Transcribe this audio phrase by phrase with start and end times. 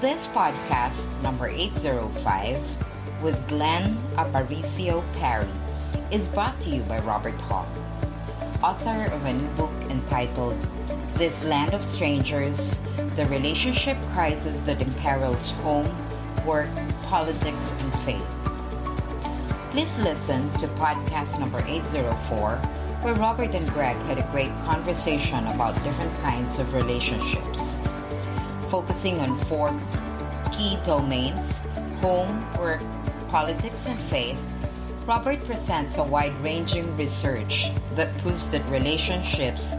[0.00, 2.62] This podcast, number 805,
[3.20, 5.50] with Glenn Aparicio Parry,
[6.12, 7.66] is brought to you by Robert Hall,
[8.62, 10.54] author of a new book entitled
[11.16, 12.78] This Land of Strangers
[13.16, 15.90] The Relationship Crisis That Imperils Home,
[16.46, 16.70] Work,
[17.02, 18.30] Politics, and Faith.
[19.72, 22.54] Please listen to podcast number 804,
[23.02, 27.74] where Robert and Greg had a great conversation about different kinds of relationships,
[28.68, 29.70] focusing on four
[30.52, 31.58] key domains
[32.00, 32.80] home, work,
[33.28, 34.38] politics, and faith.
[35.04, 39.74] Robert presents a wide ranging research that proves that relationships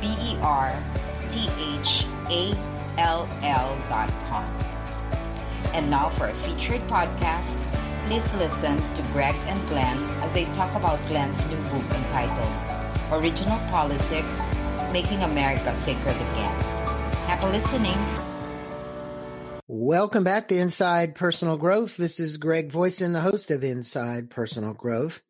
[0.00, 0.76] B E R
[1.30, 2.56] T H A
[2.98, 3.28] L
[4.28, 4.44] com.
[5.72, 7.60] And now for a featured podcast,
[8.06, 12.52] please listen to Greg and Glenn as they talk about Glenn's new book entitled
[13.12, 14.54] Original Politics
[14.92, 16.60] Making America Sacred Again.
[17.28, 17.98] Happy listening.
[19.68, 21.96] Welcome back to Inside Personal Growth.
[21.96, 25.22] This is Greg Voisen, the host of Inside Personal Growth.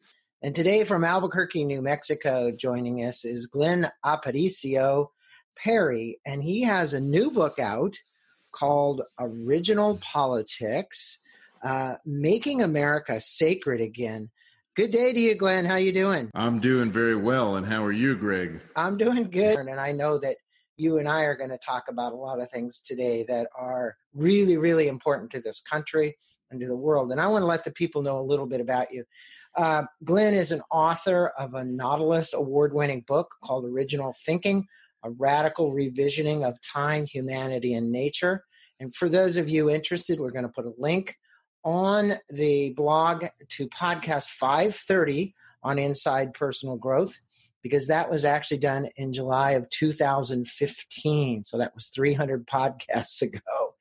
[0.43, 5.09] And today from Albuquerque, New Mexico, joining us is Glenn Aparicio
[5.55, 6.19] Parry.
[6.25, 7.99] And he has a new book out
[8.51, 11.19] called Original Politics,
[11.63, 14.31] uh, Making America Sacred Again.
[14.77, 15.67] Good day to you, Glenn.
[15.67, 16.31] How you doing?
[16.35, 17.57] I'm doing very well.
[17.57, 18.63] And how are you, Greg?
[18.75, 19.59] I'm doing good.
[19.59, 20.39] And I know that
[20.79, 23.95] you and I are going to talk about a lot of things today that are
[24.15, 26.17] really, really important to this country
[26.51, 27.13] and to the world.
[27.13, 29.05] And I want to let the people know a little bit about you.
[29.57, 34.67] Uh, Glenn is an author of a Nautilus award winning book called Original Thinking
[35.03, 38.45] A Radical Revisioning of Time, Humanity, and Nature.
[38.79, 41.17] And for those of you interested, we're going to put a link
[41.65, 47.19] on the blog to podcast 530 on Inside Personal Growth
[47.63, 51.45] because that was actually done in July of 2015.
[51.45, 53.75] So that was 300 podcasts ago.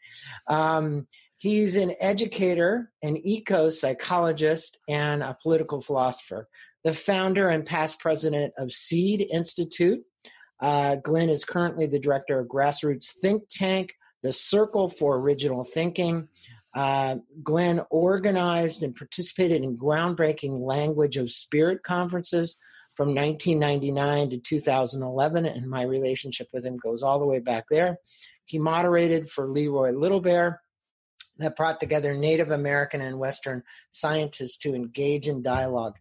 [0.48, 1.08] Um,
[1.40, 6.48] he's an educator, an eco psychologist, and a political philosopher.
[6.84, 10.02] The founder and past president of Seed Institute.
[10.62, 16.28] Uh, Glenn is currently the director of grassroots think tank, the Circle for Original Thinking.
[16.76, 22.58] Uh, Glenn organized and participated in groundbreaking language of spirit conferences
[22.96, 27.98] from 1999 to 2011, and my relationship with him goes all the way back there.
[28.44, 30.62] He moderated for Leroy Little Bear
[31.40, 35.96] that brought together Native American and Western scientists to engage in dialogue.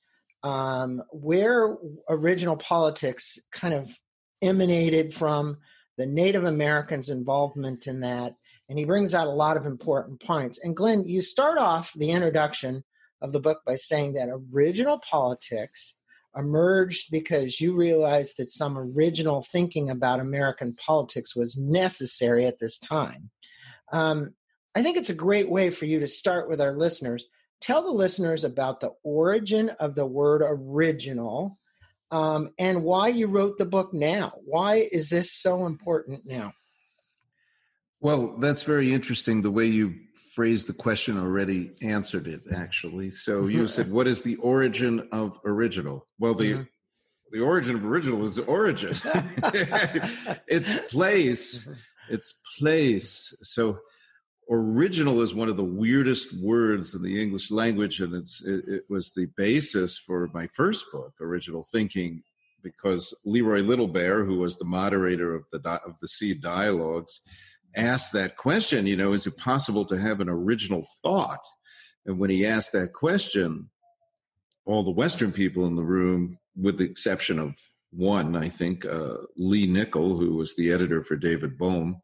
[0.43, 1.77] um, where
[2.09, 3.93] original politics kind of
[4.41, 5.59] emanated from
[5.97, 8.35] the Native Americans' involvement in that.
[8.69, 10.61] And he brings out a lot of important points.
[10.63, 12.85] And Glenn, you start off the introduction
[13.21, 15.97] of the book by saying that original politics
[16.38, 22.78] emerged because you realized that some original thinking about American politics was necessary at this
[22.78, 23.31] time.
[23.93, 24.34] Um,
[24.75, 27.26] I think it's a great way for you to start with our listeners.
[27.60, 31.59] Tell the listeners about the origin of the word original
[32.10, 34.34] um, and why you wrote the book now.
[34.44, 36.53] Why is this so important now?
[38.00, 39.43] Well, that's very interesting.
[39.43, 39.97] The way you
[40.34, 43.11] phrased the question already answered it, actually.
[43.11, 46.62] So you said, "What is the origin of original?" Well, the mm-hmm.
[47.33, 48.91] the origin of original is origin.
[50.47, 51.69] its place.
[52.11, 53.37] Its place.
[53.43, 53.79] So
[54.50, 58.85] original is one of the weirdest words in the English language, and it's it, it
[58.88, 62.23] was the basis for my first book, Original Thinking,
[62.62, 67.20] because Leroy Little Bear, who was the moderator of the of the Seed Dialogues
[67.76, 71.44] asked that question, you know, is it possible to have an original thought?
[72.06, 73.70] And when he asked that question,
[74.67, 77.55] all the Western people in the room, with the exception of
[77.91, 82.00] one, I think, uh, Lee Nichol, who was the editor for David Bohm,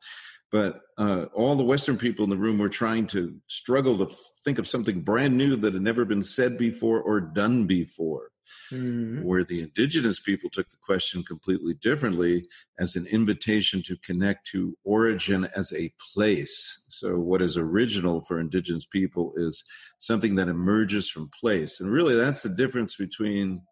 [0.51, 4.15] but uh, all the Western people in the room were trying to struggle to
[4.45, 8.31] think of something brand new that had never been said before or done before.
[8.73, 9.23] Mm-hmm.
[9.23, 12.47] Where the indigenous people took the question completely differently
[12.79, 16.85] as an invitation to connect to origin as a place.
[16.89, 19.65] So, what is original for indigenous people is
[19.99, 21.81] something that emerges from place.
[21.81, 23.63] And really, that's the difference between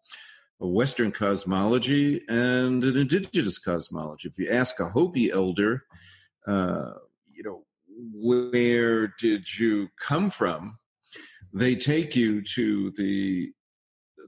[0.61, 4.29] a Western cosmology and an indigenous cosmology.
[4.29, 5.83] If you ask a Hopi elder,
[6.47, 6.93] uh,
[7.25, 7.65] you know,
[8.13, 10.77] where did you come from?
[11.53, 13.51] They take you to the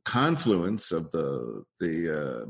[0.03, 2.45] confluence of the the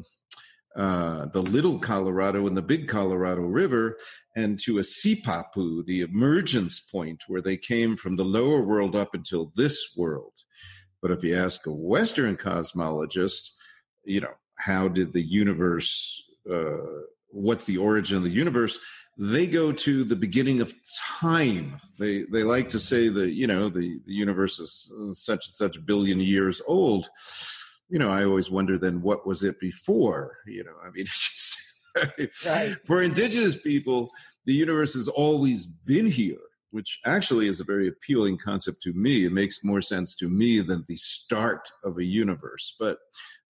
[0.75, 3.97] uh, uh, the Little Colorado and the Big Colorado River,
[4.35, 9.13] and to a Sipapu, the emergence point where they came from the lower world up
[9.13, 10.33] until this world.
[11.01, 13.51] But if you ask a Western cosmologist,
[14.03, 16.21] you know, how did the universe?
[16.51, 18.79] Uh, what's the origin of the universe?
[19.17, 20.73] They go to the beginning of
[21.19, 21.79] time.
[21.99, 25.85] They they like to say that you know the, the universe is such and such
[25.85, 27.09] billion years old.
[27.89, 30.37] You know, I always wonder then what was it before?
[30.47, 31.57] You know, I mean, just,
[32.45, 32.75] right.
[32.83, 34.09] for indigenous people,
[34.45, 36.39] the universe has always been here,
[36.71, 39.25] which actually is a very appealing concept to me.
[39.25, 42.97] It makes more sense to me than the start of a universe, but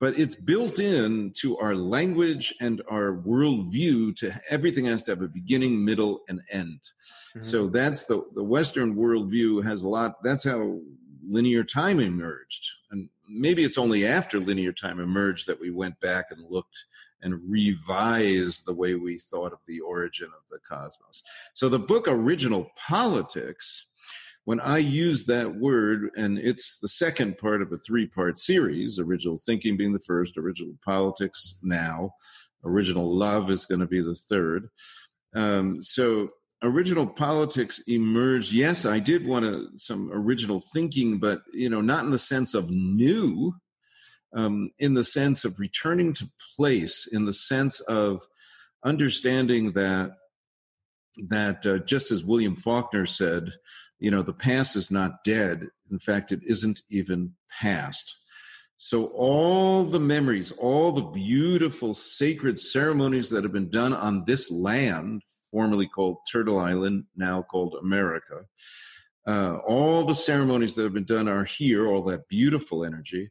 [0.01, 5.23] but it's built in to our language and our worldview to everything has to have
[5.23, 6.81] a beginning middle and end.
[7.31, 7.41] Mm-hmm.
[7.41, 10.79] so that's the the western worldview has a lot that's how
[11.29, 12.69] linear time emerged.
[12.91, 16.85] And maybe it's only after linear time emerged that we went back and looked
[17.23, 21.23] and revised the way we thought of the origin of the cosmos.
[21.55, 23.87] So the book original politics
[24.45, 28.99] when I use that word, and it's the second part of a three part series,
[28.99, 32.11] original thinking being the first, original politics now,
[32.65, 34.69] original love is going to be the third.
[35.35, 36.29] Um, so,
[36.63, 38.53] original politics emerged.
[38.53, 42.55] Yes, I did want to, some original thinking, but you know, not in the sense
[42.55, 43.55] of new,
[44.37, 48.27] um, in the sense of returning to place, in the sense of
[48.85, 50.13] understanding that
[51.29, 53.53] that uh, just as William Faulkner said,
[54.05, 55.69] you know, the past is not dead.
[55.91, 58.19] In fact, it isn't even past.
[58.77, 64.51] So, all the memories, all the beautiful sacred ceremonies that have been done on this
[64.51, 68.45] land, formerly called Turtle Island, now called America,
[69.27, 73.31] uh, all the ceremonies that have been done are here, all that beautiful energy,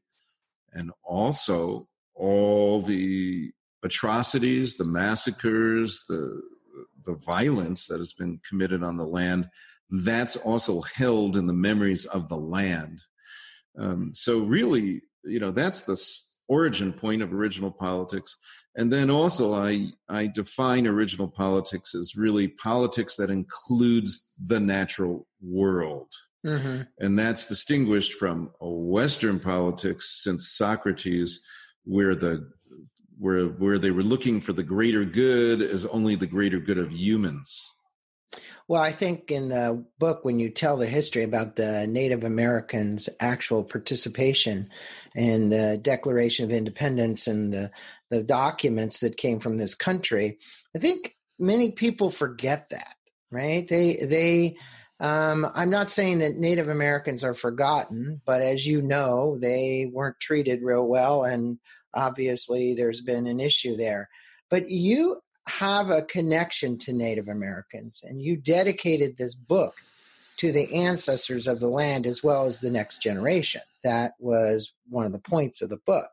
[0.71, 3.51] and also all the
[3.83, 6.41] atrocities, the massacres, the
[7.05, 9.47] the violence that has been committed on the land
[9.89, 12.99] that's also held in the memories of the land.
[13.77, 15.97] Um, so really, you know, that's the
[16.47, 18.35] origin point of original politics.
[18.75, 25.27] And then also, I I define original politics as really politics that includes the natural
[25.41, 26.11] world.
[26.45, 26.81] Mm-hmm.
[26.99, 31.39] And that's distinguished from a Western politics since Socrates,
[31.85, 32.51] where the
[33.17, 36.91] where where they were looking for the greater good as only the greater good of
[36.91, 37.72] humans.
[38.67, 43.09] Well, I think in the book, when you tell the history about the Native Americans'
[43.19, 44.69] actual participation
[45.15, 47.71] in the Declaration of Independence and the,
[48.09, 50.37] the documents that came from this country,
[50.75, 52.95] I think many people forget that,
[53.31, 53.67] right?
[53.67, 54.55] They, they,
[54.99, 60.21] um, I'm not saying that Native Americans are forgotten, but as you know, they weren't
[60.21, 61.59] treated real well, and
[61.93, 64.07] obviously there's been an issue there.
[64.49, 69.75] But you have a connection to Native Americans, and you dedicated this book
[70.37, 73.61] to the ancestors of the land as well as the next generation.
[73.83, 76.09] That was one of the points of the book.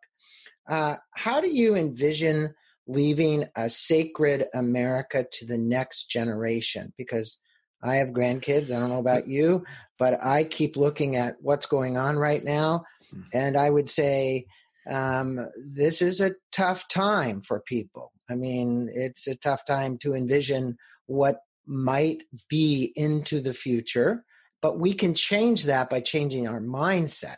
[0.69, 2.55] Uh, how do you envision
[2.87, 6.93] leaving a sacred America to the next generation?
[6.99, 7.39] Because
[7.83, 8.71] I have grandkids.
[8.71, 9.65] I don't know about you,
[9.99, 12.85] but I keep looking at what's going on right now.
[13.11, 13.21] Hmm.
[13.33, 14.47] And I would say
[14.89, 18.13] um, this is a tough time for people.
[18.29, 24.25] I mean, it's a tough time to envision what might be into the future,
[24.63, 27.37] but we can change that by changing our mindset.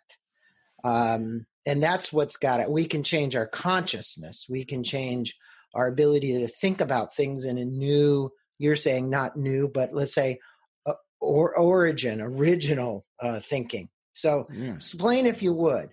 [0.85, 2.71] Um, and that's what's got it.
[2.71, 4.47] We can change our consciousness.
[4.51, 5.35] We can change
[5.75, 10.15] our ability to think about things in a new, you're saying not new, but let's
[10.15, 10.41] say
[10.87, 13.89] uh, or origin, original uh, thinking.
[14.15, 14.75] So yeah.
[14.75, 15.91] explain if you would.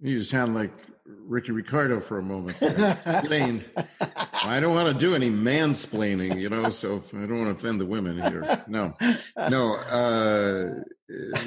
[0.00, 0.72] You sound like
[1.04, 2.58] Ricky Ricardo for a moment.
[2.62, 7.80] I don't want to do any mansplaining, you know, so I don't want to offend
[7.80, 8.64] the women here.
[8.68, 8.94] No,
[9.48, 10.70] no, uh,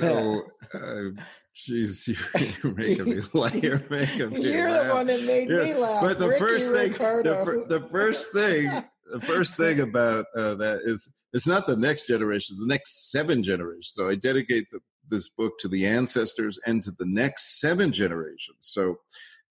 [0.01, 0.43] no.
[0.73, 1.21] Uh,
[1.67, 2.07] Jeez,
[2.63, 3.53] you're making me laugh.
[3.55, 4.87] You're making me You're laugh.
[4.87, 5.63] the one that made yeah.
[5.63, 6.01] me laugh.
[6.01, 10.81] But the Ricky first thing, the, the, first thing, the first thing about uh, that
[10.83, 13.91] is it's not the next generation, it's the next seven generations.
[13.93, 14.79] So I dedicate the
[15.09, 18.57] this book to the ancestors and to the next seven generations.
[18.61, 18.99] So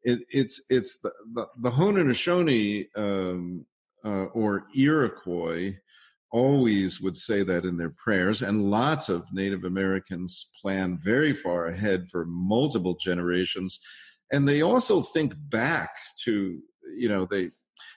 [0.02, 3.66] it, it's it's the the, the Haudenosaunee um,
[4.04, 5.74] uh, or Iroquois
[6.30, 11.66] always would say that in their prayers, and lots of Native Americans plan very far
[11.66, 13.80] ahead for multiple generations,
[14.32, 15.90] and they also think back
[16.24, 16.60] to
[16.96, 17.50] you know they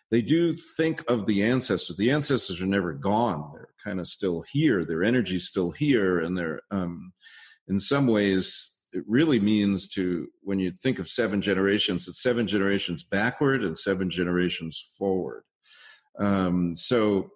[0.10, 1.98] they do think of the ancestors.
[1.98, 4.86] The ancestors are never gone; they're kind of still here.
[4.86, 7.14] Their energy's still here, and they're um,
[7.68, 12.48] in some ways it really means to when you think of seven generations it's seven
[12.48, 15.44] generations backward and seven generations forward.
[16.20, 17.32] Um, so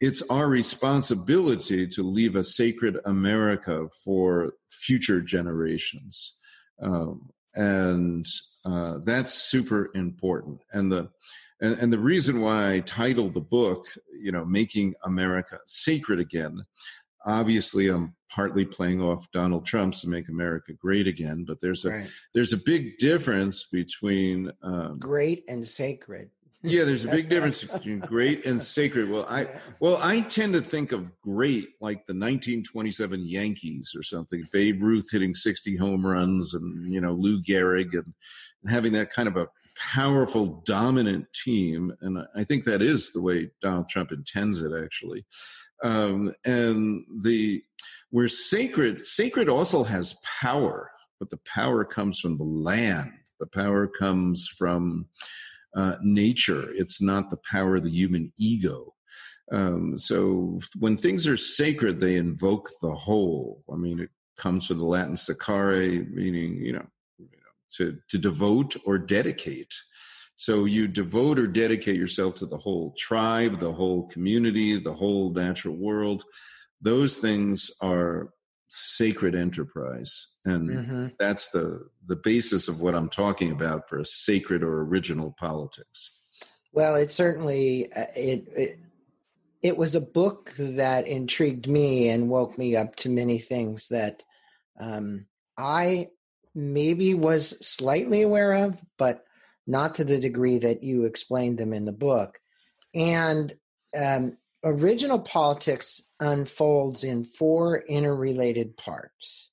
[0.00, 6.38] it's our responsibility to leave a sacred america for future generations.
[6.82, 8.26] Um, and
[8.64, 10.60] uh, that's super important.
[10.72, 11.08] And the
[11.60, 13.86] and, and the reason why i titled the book
[14.20, 16.62] you know making america sacred again
[17.24, 21.90] obviously i'm partly playing off donald trump's to make america great again but there's a
[21.90, 22.10] right.
[22.34, 26.30] there's a big difference between um, great and sacred.
[26.66, 29.10] Yeah there's a big difference between great and sacred.
[29.10, 29.46] Well i
[29.80, 35.08] well i tend to think of great like the 1927 yankees or something babe ruth
[35.12, 38.12] hitting 60 home runs and you know lou gehrig and,
[38.62, 43.20] and having that kind of a powerful dominant team and i think that is the
[43.20, 45.24] way donald trump intends it actually
[45.84, 47.62] um, and the
[48.10, 53.12] where sacred sacred also has power but the power comes from the land.
[53.40, 55.06] The power comes from
[55.74, 56.70] uh, nature.
[56.74, 58.94] It's not the power of the human ego.
[59.52, 63.62] Um, so when things are sacred they invoke the whole.
[63.72, 66.86] I mean it comes from the latin sacare meaning you know,
[67.18, 69.74] you know to, to devote or dedicate
[70.36, 75.32] so you devote or dedicate yourself to the whole tribe, the whole community, the whole
[75.32, 76.24] natural world.
[76.80, 78.30] Those things are
[78.68, 80.28] sacred enterprise.
[80.44, 81.06] And mm-hmm.
[81.18, 86.10] that's the, the basis of what I'm talking about for a sacred or original politics.
[86.72, 88.78] Well, it certainly uh, it, it
[89.62, 94.22] it was a book that intrigued me and woke me up to many things that
[94.78, 95.24] um,
[95.56, 96.08] I
[96.54, 99.24] maybe was slightly aware of, but
[99.66, 102.38] not to the degree that you explained them in the book.
[102.94, 103.54] And
[103.98, 109.50] um, original politics unfolds in four interrelated parts,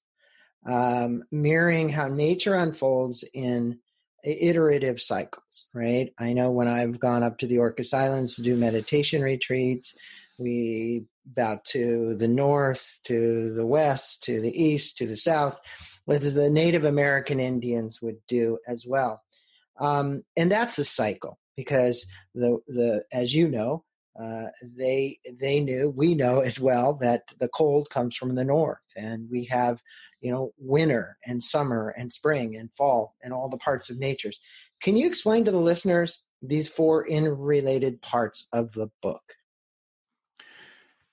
[0.65, 3.79] um, mirroring how nature unfolds in
[4.23, 6.13] iterative cycles, right?
[6.19, 9.95] I know when I've gone up to the Orcas Islands to do meditation retreats,
[10.37, 15.59] we bow to the north, to the west, to the east, to the south,
[16.07, 19.21] as the Native American Indians would do as well.
[19.81, 23.83] Um, and that's a cycle because the the as you know,
[24.21, 28.77] uh, they they knew we know as well that the cold comes from the north,
[28.95, 29.81] and we have
[30.21, 34.39] you know winter and summer and spring and fall and all the parts of nature's.
[34.83, 39.23] Can you explain to the listeners these four interrelated parts of the book?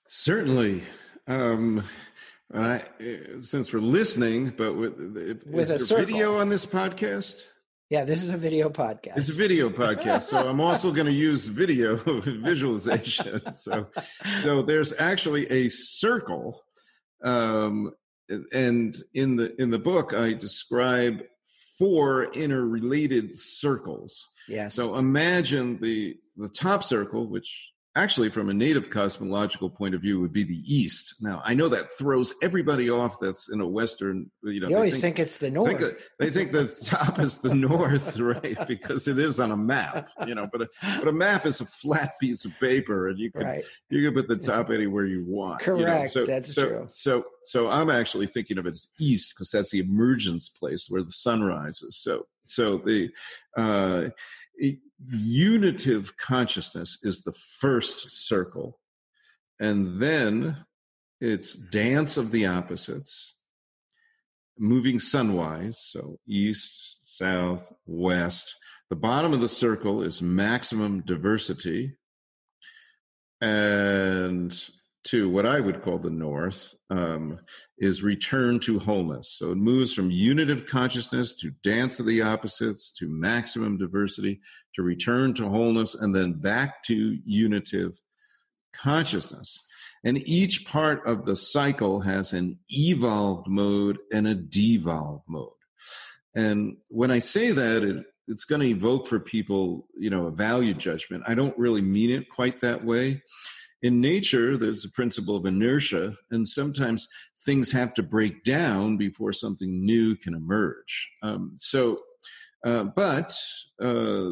[0.07, 0.83] Certainly.
[1.27, 1.83] Um,
[2.51, 2.81] I,
[3.41, 4.97] since we're listening, but with,
[5.45, 7.43] with is there video on this podcast?
[7.89, 9.17] Yeah, this is a video podcast.
[9.17, 13.41] It's a video podcast, so I'm also going to use video visualization.
[13.51, 13.87] So,
[14.41, 16.61] so there's actually a circle,
[17.23, 17.91] um,
[18.53, 21.23] and in the in the book I describe
[21.77, 24.27] four interrelated circles.
[24.47, 24.75] Yes.
[24.75, 30.19] So imagine the the top circle, which actually from a native cosmological point of view
[30.19, 34.29] would be the east now i know that throws everybody off that's in a western
[34.43, 37.39] you know you always think, think, it's the north think, they think the top is
[37.39, 40.67] the north right because it is on a map you know but a,
[40.99, 43.63] but a map is a flat piece of paper and you can right.
[43.89, 46.07] you can put the top anywhere you want correct you know?
[46.07, 49.71] so, that's so, true so so i'm actually thinking of it as east because that's
[49.71, 53.09] the emergence place where the sun rises so so the
[53.57, 54.09] uh
[55.07, 58.79] unitive consciousness is the first circle.
[59.59, 60.65] And then
[61.21, 63.35] it's dance of the opposites,
[64.57, 68.55] moving sunwise, so east, south, west.
[68.89, 71.97] The bottom of the circle is maximum diversity.
[73.41, 74.57] And
[75.05, 77.39] to what I would call the north um,
[77.77, 79.35] is return to wholeness.
[79.37, 84.41] So it moves from unitive consciousness to dance of the opposites to maximum diversity
[84.75, 87.99] to return to wholeness and then back to unitive
[88.73, 89.57] consciousness.
[90.03, 95.49] And each part of the cycle has an evolved mode and a devolved mode.
[96.35, 100.31] And when I say that, it, it's going to evoke for people, you know, a
[100.31, 101.23] value judgment.
[101.25, 103.21] I don't really mean it quite that way
[103.81, 107.07] in nature, there's a principle of inertia, and sometimes
[107.45, 111.09] things have to break down before something new can emerge.
[111.23, 112.01] Um, so,
[112.65, 113.33] uh, but
[113.81, 114.31] uh,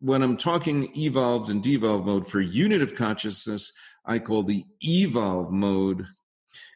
[0.00, 3.72] when I'm talking evolved and devolved mode for unitive consciousness,
[4.04, 6.06] I call the evolve mode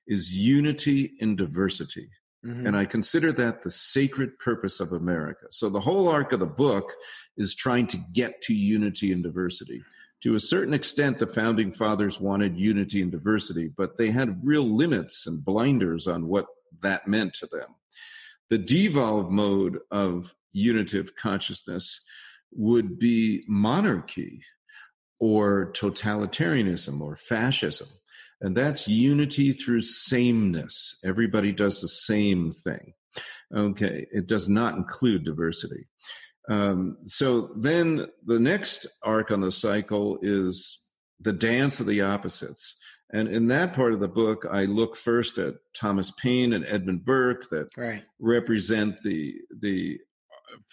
[0.07, 2.09] is unity in diversity.
[2.45, 2.67] Mm-hmm.
[2.67, 5.47] And I consider that the sacred purpose of America.
[5.51, 6.95] So the whole arc of the book
[7.37, 9.83] is trying to get to unity and diversity.
[10.27, 14.65] To a certain extent, the founding fathers wanted unity and diversity, but they had real
[14.65, 16.47] limits and blinders on what
[16.83, 17.77] that meant to them.
[18.51, 22.05] The devolved mode of unitive consciousness
[22.51, 24.43] would be monarchy
[25.21, 27.87] or totalitarianism or fascism.
[28.41, 30.99] And that's unity through sameness.
[31.05, 32.95] Everybody does the same thing.
[33.55, 35.87] Okay, it does not include diversity.
[36.49, 40.85] Um, so then the next arc on the cycle is
[41.21, 42.77] the dance of the opposites.
[43.13, 47.05] And in that part of the book, I look first at Thomas Paine and Edmund
[47.05, 48.03] Burke that right.
[48.19, 49.99] represent the the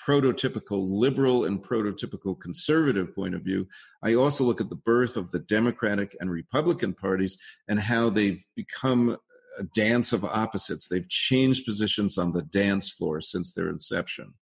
[0.08, 3.68] prototypical liberal and prototypical conservative point of view.
[4.03, 7.38] I also look at the birth of the Democratic and Republican parties
[7.68, 9.18] and how they've become
[9.60, 10.88] a dance of opposites.
[10.88, 14.34] They've changed positions on the dance floor since their inception.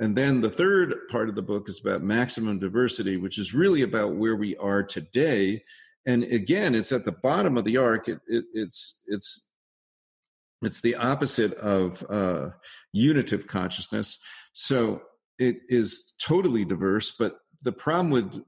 [0.00, 3.82] And then the third part of the book is about maximum diversity, which is really
[3.82, 5.62] about where we are today.
[6.06, 8.08] And again, it's at the bottom of the arc.
[8.08, 9.44] It, it, it's it's
[10.62, 12.50] it's the opposite of uh,
[12.92, 14.18] unitive consciousness.
[14.52, 15.02] So
[15.38, 18.42] it is totally diverse, but the problem with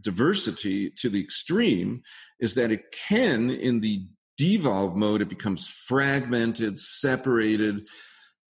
[0.00, 2.02] diversity to the extreme
[2.40, 7.86] is that it can, in the devolve mode, it becomes fragmented, separated,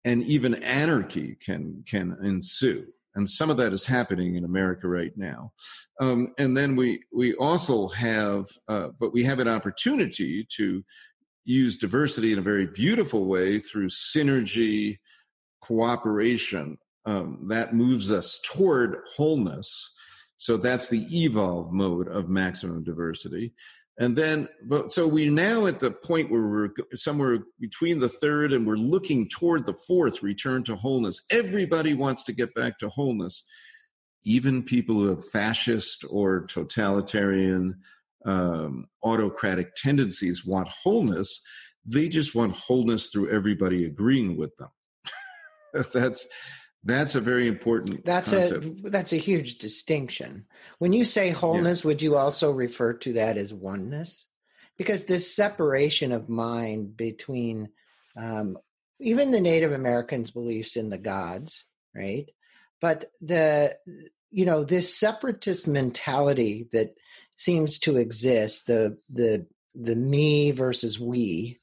[0.05, 2.85] and even anarchy can can ensue.
[3.15, 5.51] And some of that is happening in America right now.
[5.99, 10.83] Um, and then we we also have, uh, but we have an opportunity to
[11.45, 14.97] use diversity in a very beautiful way through synergy,
[15.61, 16.77] cooperation.
[17.05, 19.93] Um, that moves us toward wholeness.
[20.37, 23.53] So that's the evolve mode of maximum diversity.
[23.99, 28.51] And then, but so we're now at the point where we're somewhere between the third
[28.51, 31.23] and we're looking toward the fourth return to wholeness.
[31.29, 33.45] Everybody wants to get back to wholeness.
[34.23, 37.75] Even people who have fascist or totalitarian
[38.25, 41.41] um, autocratic tendencies want wholeness.
[41.85, 44.69] They just want wholeness through everybody agreeing with them.
[45.93, 46.27] that's
[46.83, 48.05] that's a very important.
[48.05, 48.65] That's concept.
[48.65, 50.45] a that's a huge distinction.
[50.79, 51.87] When you say wholeness, yeah.
[51.87, 54.27] would you also refer to that as oneness?
[54.77, 57.69] Because this separation of mind between
[58.17, 58.57] um,
[58.99, 61.65] even the Native Americans' beliefs in the gods,
[61.95, 62.29] right?
[62.81, 63.77] But the
[64.29, 66.95] you know this separatist mentality that
[67.37, 71.59] seems to exist the the the me versus we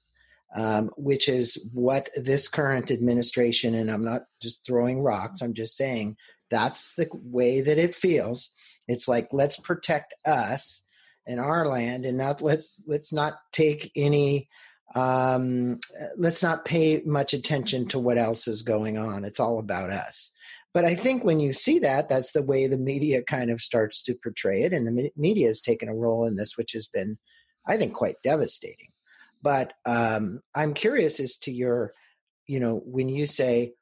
[0.56, 5.76] um, which is what this current administration and i'm not just throwing rocks i'm just
[5.76, 6.16] saying
[6.50, 8.50] that's the way that it feels
[8.88, 10.82] it's like let's protect us
[11.26, 14.48] and our land and not let's let's not take any
[14.92, 15.78] um,
[16.16, 20.32] let's not pay much attention to what else is going on it's all about us
[20.72, 24.02] but I think when you see that, that's the way the media kind of starts
[24.02, 24.72] to portray it.
[24.72, 27.18] And the media has taken a role in this, which has been,
[27.66, 28.88] I think, quite devastating.
[29.42, 31.92] But um, I'm curious as to your,
[32.46, 33.72] you know, when you say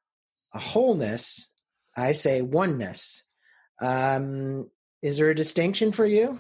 [0.55, 1.51] a wholeness,
[1.97, 3.23] I say oneness.
[3.81, 4.71] Um,
[5.03, 6.39] is there a distinction for you?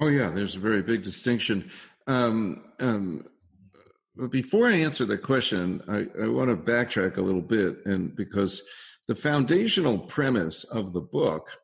[0.00, 1.70] Oh, yeah, there's a very big distinction.
[2.06, 3.24] Um, um,
[4.16, 8.14] but before I answer that question, I, I want to backtrack a little bit, and
[8.14, 8.62] because
[9.08, 11.56] the foundational premise of the book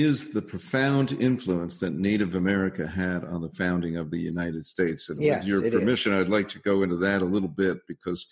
[0.00, 5.08] is the profound influence that Native America had on the founding of the United States.
[5.08, 6.20] And yes, with your permission, is.
[6.20, 8.26] I'd like to go into that a little bit because,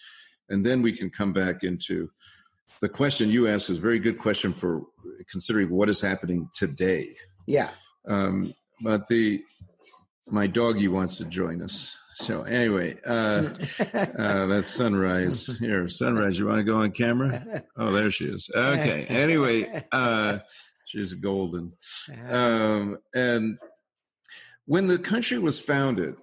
[0.48, 2.10] and then we can come back into
[2.80, 4.82] the question you asked is a very good question for
[5.30, 7.14] considering what is happening today.
[7.46, 7.70] Yeah.
[8.06, 8.52] Um,
[8.82, 9.42] but the
[10.28, 11.96] my doggy wants to join us.
[12.14, 13.50] So anyway, uh,
[13.94, 15.56] uh, that's Sunrise.
[15.58, 17.62] Here, Sunrise, you want to go on camera?
[17.78, 18.50] Oh, there she is.
[18.54, 19.04] Okay.
[19.08, 20.38] Anyway, uh,
[20.86, 21.72] she's golden.
[22.28, 23.58] Um, and
[24.64, 26.16] when the country was founded,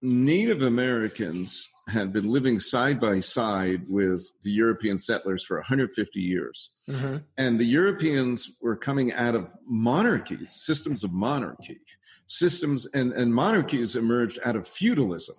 [0.00, 6.70] Native Americans had been living side by side with the European settlers for 150 years.
[6.88, 7.18] Mm-hmm.
[7.38, 11.78] And the Europeans were coming out of monarchies, systems of monarchy,
[12.26, 15.36] systems, and, and monarchies emerged out of feudalism.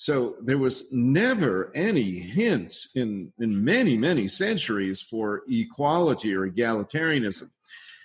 [0.00, 7.50] So there was never any hint in, in many, many centuries for equality or egalitarianism.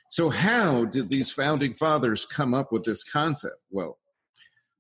[0.10, 3.62] So, how did these founding fathers come up with this concept?
[3.72, 3.98] Well,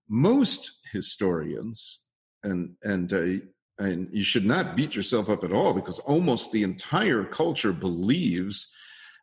[0.09, 1.99] most historians,
[2.43, 3.45] and and uh,
[3.81, 8.67] and you should not beat yourself up at all because almost the entire culture believes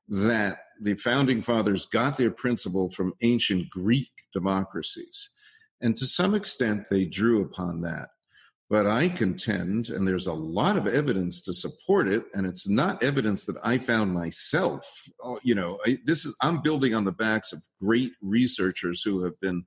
[0.09, 5.28] that the founding fathers got their principle from ancient Greek democracies.
[5.83, 8.09] And to some extent, they drew upon that.
[8.71, 13.03] But I contend, and there's a lot of evidence to support it, and it's not
[13.03, 14.87] evidence that I found myself.
[15.23, 19.25] Oh, you know, I, this is I'm building on the backs of great researchers who
[19.25, 19.64] have been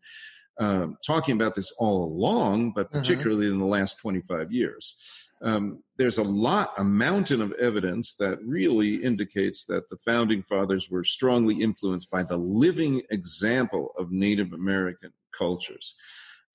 [0.59, 2.97] uh, talking about this all along, but mm-hmm.
[2.97, 3.55] particularly mm-hmm.
[3.55, 4.95] in the last 25 years.
[5.41, 10.89] Um, there's a lot, a mountain of evidence that really indicates that the founding fathers
[10.89, 15.95] were strongly influenced by the living example of Native American cultures.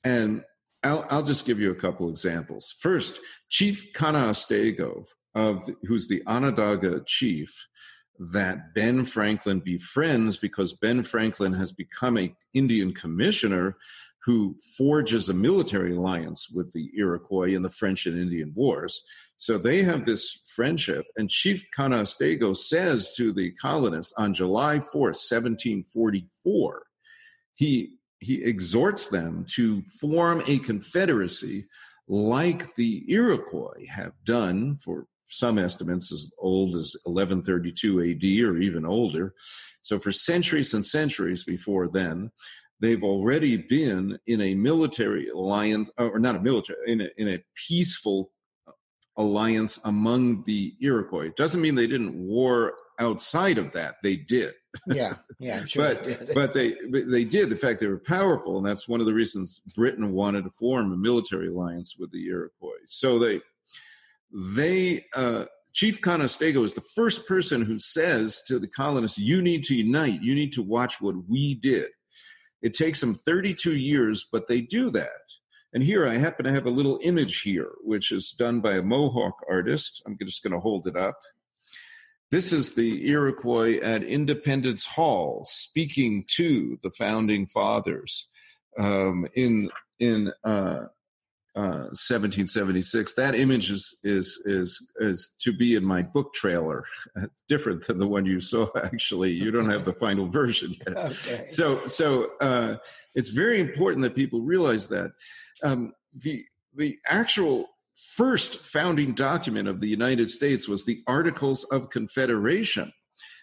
[0.04, 0.42] And
[0.82, 2.74] I'll, I'll just give you a couple examples.
[2.80, 7.66] First, Chief Canasatego, of who's the Onondaga chief
[8.32, 13.76] that Ben Franklin befriends because Ben Franklin has become a Indian commissioner
[14.24, 19.00] who forges a military alliance with the Iroquois in the French and Indian Wars.
[19.38, 25.16] So they have this friendship, and Chief Canasatego says to the colonists on July 4th,
[25.16, 26.82] 1744,
[27.54, 31.64] he he exhorts them to form a confederacy
[32.06, 38.84] like the Iroquois have done for some estimates as old as 1132 AD or even
[38.84, 39.32] older.
[39.80, 42.30] So, for centuries and centuries before then,
[42.80, 47.44] they've already been in a military alliance, or not a military, in a, in a
[47.68, 48.32] peaceful
[48.66, 48.72] uh,
[49.16, 51.26] alliance among the Iroquois.
[51.26, 53.96] It doesn't mean they didn't war outside of that.
[54.02, 54.54] They did.
[54.86, 57.50] Yeah, yeah, sure but they but they but they did.
[57.50, 60.92] In fact, they were powerful, and that's one of the reasons Britain wanted to form
[60.92, 62.70] a military alliance with the Iroquois.
[62.86, 63.40] So they
[64.32, 69.64] they uh, Chief Canasatego is the first person who says to the colonists, "You need
[69.64, 70.22] to unite.
[70.22, 71.88] You need to watch what we did."
[72.62, 75.08] It takes them 32 years, but they do that.
[75.72, 78.82] And here I happen to have a little image here, which is done by a
[78.82, 80.02] Mohawk artist.
[80.06, 81.16] I'm just going to hold it up.
[82.30, 88.28] This is the Iroquois at Independence Hall speaking to the founding fathers
[88.78, 90.86] um, in in uh,
[91.56, 93.14] uh, 1776.
[93.14, 96.84] That image is is is is to be in my book trailer.
[97.16, 98.68] It's different than the one you saw.
[98.76, 100.96] Actually, you don't have the final version yet.
[101.10, 101.48] Okay.
[101.48, 102.76] So so uh,
[103.16, 105.10] it's very important that people realize that
[105.64, 106.44] um, the
[106.76, 107.66] the actual
[108.00, 112.92] first founding document of the United States was the Articles of Confederation.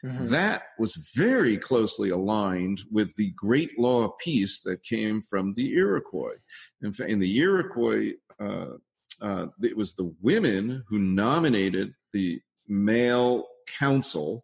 [0.04, 0.28] Mm-hmm.
[0.28, 5.74] That was very closely aligned with the Great Law of Peace that came from the
[5.74, 6.36] Iroquois.
[6.82, 8.74] In fact, in the Iroquois, uh,
[9.22, 14.44] uh, it was the women who nominated the male council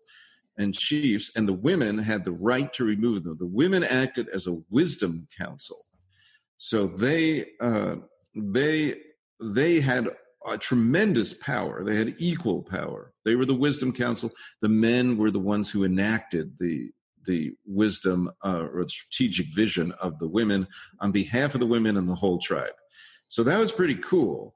[0.57, 3.37] and chiefs, and the women had the right to remove them.
[3.39, 5.85] The women acted as a wisdom council,
[6.57, 7.95] so they uh,
[8.35, 8.95] they
[9.41, 10.09] they had
[10.45, 11.83] a tremendous power.
[11.83, 13.13] They had equal power.
[13.25, 14.31] They were the wisdom council.
[14.61, 16.91] The men were the ones who enacted the
[17.25, 20.67] the wisdom uh, or the strategic vision of the women
[20.99, 22.73] on behalf of the women and the whole tribe.
[23.29, 24.55] So that was pretty cool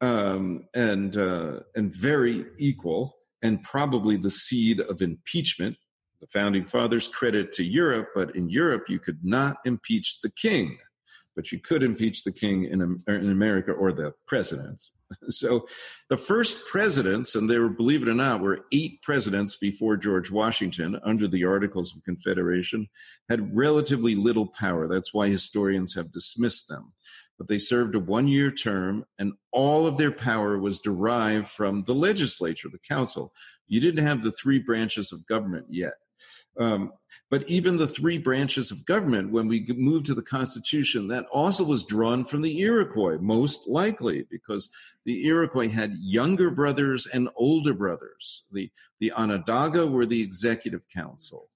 [0.00, 5.76] um, and uh, and very equal, and probably the seed of impeachment.
[6.20, 10.78] The founding fathers credit to Europe, but in Europe you could not impeach the king
[11.34, 14.82] but you could impeach the king in, in America or the president.
[15.28, 15.68] So
[16.08, 20.30] the first presidents, and they were, believe it or not, were eight presidents before George
[20.30, 22.88] Washington under the Articles of Confederation,
[23.28, 24.88] had relatively little power.
[24.88, 26.92] That's why historians have dismissed them.
[27.38, 31.84] But they served a one year term, and all of their power was derived from
[31.84, 33.32] the legislature, the council.
[33.68, 35.94] You didn't have the three branches of government yet.
[36.58, 36.92] Um,
[37.30, 41.64] but even the three branches of government, when we moved to the Constitution, that also
[41.64, 44.68] was drawn from the Iroquois, most likely, because
[45.04, 48.44] the Iroquois had younger brothers and older brothers.
[48.52, 51.48] The, the Onondaga were the executive council.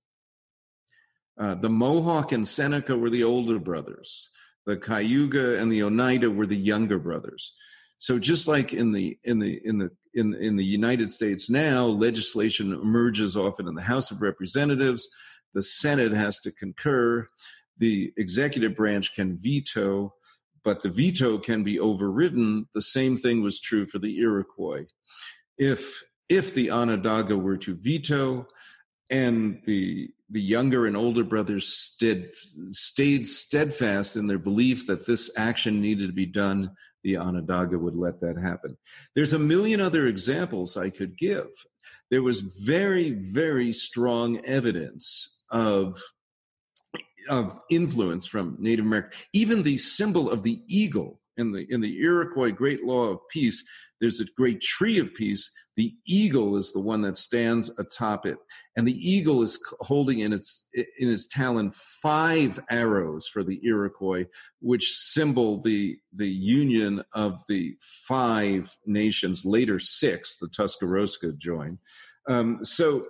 [1.38, 4.30] Uh, the Mohawk and Seneca were the older brothers.
[4.66, 7.52] The Cayuga and the Oneida were the younger brothers.
[7.98, 11.86] So just like in the in the in the in in the United States now,
[11.86, 15.08] legislation emerges often in the House of Representatives.
[15.54, 17.28] The Senate has to concur.
[17.78, 20.14] The executive branch can veto,
[20.64, 22.68] but the veto can be overridden.
[22.74, 24.86] The same thing was true for the Iroquois.
[25.56, 28.46] If if the Onondaga were to veto,
[29.10, 32.30] and the the younger and older brothers stayed,
[32.70, 36.70] stayed steadfast in their belief that this action needed to be done,
[37.02, 38.76] the Onondaga would let that happen.
[39.14, 41.48] There's a million other examples I could give.
[42.10, 46.00] there was very, very strong evidence of
[47.28, 49.10] of influence from Native America.
[49.34, 53.64] Even the symbol of the eagle in the in the Iroquois Great Law of Peace,
[54.00, 55.50] there's a great tree of peace.
[55.76, 58.38] The eagle is the one that stands atop it,
[58.76, 64.24] and the eagle is holding in its in its talon five arrows for the Iroquois,
[64.60, 69.44] which symbol the the union of the five nations.
[69.44, 71.08] Later, six, the Tuscarora
[71.38, 71.78] joined.
[72.28, 73.06] Um, so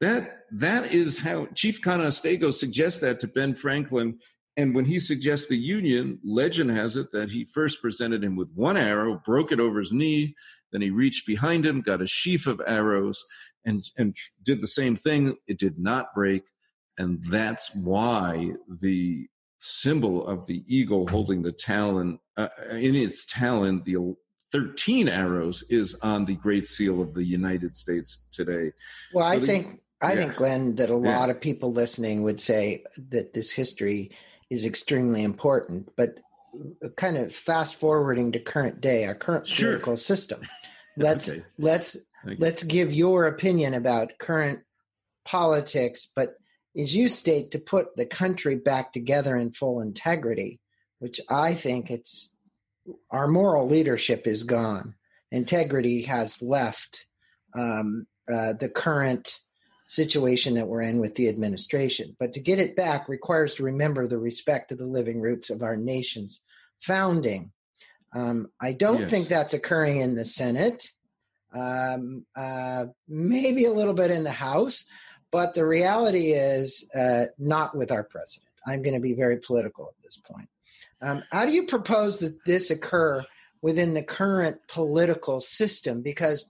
[0.00, 4.18] that that is how Chief Canasatego suggests that to Ben Franklin.
[4.56, 8.48] And when he suggests the union, legend has it that he first presented him with
[8.54, 10.34] one arrow, broke it over his knee,
[10.70, 13.24] then he reached behind him, got a sheaf of arrows,
[13.64, 15.36] and and did the same thing.
[15.46, 16.42] It did not break,
[16.98, 19.26] and that's why the
[19.60, 24.14] symbol of the eagle holding the talon uh, in its talon, the
[24.52, 28.72] 13 arrows is on the Great Seal of the United States today.
[29.12, 30.16] Well, so I the, think I yeah.
[30.16, 31.30] think, Glenn, that a lot yeah.
[31.30, 34.10] of people listening would say that this history
[34.50, 36.18] is extremely important, but
[36.96, 39.70] kind of fast forwarding to current day, our current sure.
[39.70, 40.40] political system.
[40.96, 41.42] Let's okay.
[41.58, 41.96] let's
[42.38, 44.60] let's give your opinion about current
[45.24, 46.36] politics, but
[46.78, 50.60] as you state, to put the country back together in full integrity,
[50.98, 52.30] which I think it's
[53.10, 54.94] our moral leadership is gone.
[55.30, 57.06] Integrity has left
[57.56, 59.38] um, uh, the current
[59.86, 62.16] situation that we're in with the administration.
[62.18, 65.62] But to get it back requires to remember the respect of the living roots of
[65.62, 66.40] our nation's
[66.80, 67.52] founding.
[68.14, 69.10] Um, I don't yes.
[69.10, 70.88] think that's occurring in the Senate,
[71.54, 74.84] um, uh, maybe a little bit in the House,
[75.32, 78.48] but the reality is uh, not with our president.
[78.66, 80.48] I'm going to be very political at this point.
[81.02, 83.24] Um, how do you propose that this occur
[83.62, 86.02] within the current political system?
[86.02, 86.48] Because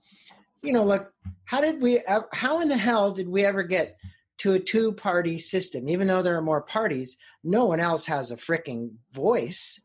[0.65, 1.07] you know, like
[1.45, 2.01] how did we?
[2.33, 3.97] How in the hell did we ever get
[4.39, 5.87] to a two-party system?
[5.87, 9.79] Even though there are more parties, no one else has a freaking voice.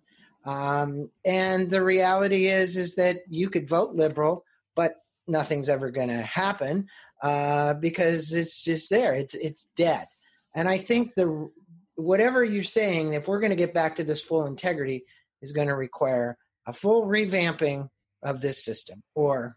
[0.45, 4.95] Um, and the reality is, is that you could vote liberal, but
[5.27, 6.88] nothing's ever going to happen
[7.23, 9.14] uh, because it's just there.
[9.14, 10.07] It's it's dead.
[10.55, 11.51] And I think the
[11.97, 15.05] whatever you're saying, if we're going to get back to this full integrity,
[15.43, 17.88] is going to require a full revamping
[18.23, 19.57] of this system or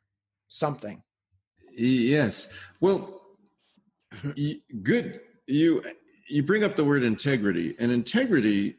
[0.49, 1.01] something.
[1.75, 2.51] Yes.
[2.79, 3.21] Well,
[4.83, 5.21] good.
[5.47, 5.83] You
[6.29, 8.77] you bring up the word integrity, and integrity.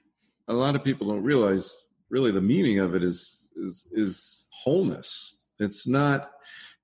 [0.48, 5.40] A lot of people don't realize really the meaning of it is is is wholeness.
[5.58, 6.30] It's not.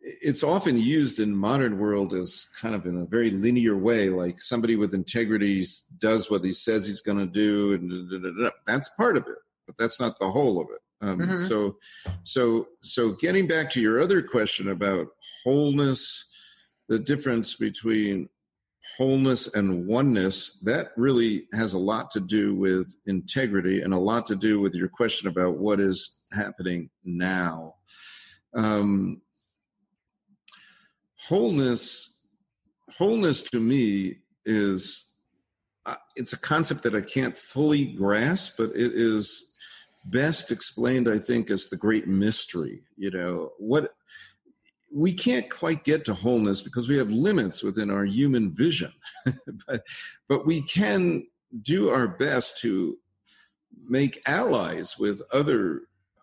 [0.03, 4.41] It's often used in modern world as kind of in a very linear way, like
[4.41, 5.67] somebody with integrity
[5.99, 9.27] does what he says he's going to do, and da, da, da, that's part of
[9.27, 10.81] it, but that's not the whole of it.
[11.01, 11.45] Um, mm-hmm.
[11.47, 11.77] So,
[12.25, 15.09] so, so getting back to your other question about
[15.45, 16.27] wholeness,
[16.89, 18.29] the difference between
[18.99, 24.27] wholeness and oneness, that really has a lot to do with integrity and a lot
[24.27, 27.75] to do with your question about what is happening now.
[28.55, 29.23] Um,
[31.17, 32.27] wholeness,
[32.99, 35.07] wholeness to me is
[35.87, 39.50] uh, it's a concept that I can't fully grasp, but it is
[40.05, 42.83] best explained, I think, as the great mystery.
[42.97, 43.93] You know, what
[44.93, 48.93] we can't quite get to wholeness because we have limits within our human vision,
[49.67, 49.83] but,
[50.29, 51.27] but we can
[51.63, 52.99] do our best to
[53.89, 55.83] make allies with other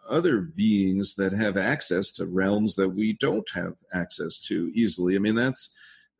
[0.10, 5.16] other beings that have access to realms that we don't have access to easily.
[5.16, 5.70] I mean, that's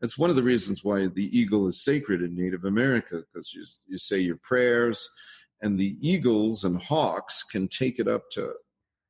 [0.02, 3.64] that's one of the reasons why the eagle is sacred in Native America because you
[3.88, 5.10] you say your prayers,
[5.62, 8.54] and the eagles and hawks can take it up to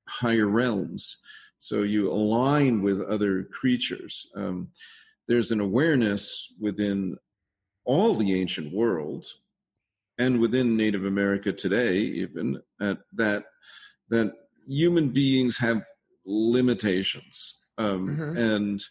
[0.07, 1.17] higher realms.
[1.60, 4.27] So you align with other creatures.
[4.36, 4.69] Um,
[5.27, 7.17] there's an awareness within
[7.83, 9.25] all the ancient world
[10.17, 13.45] and within Native America today, even at that
[14.10, 14.33] that
[14.67, 15.86] human beings have
[16.25, 18.38] limitations, um, mm-hmm.
[18.38, 18.83] and